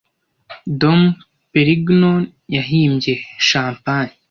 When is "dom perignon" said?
0.79-2.21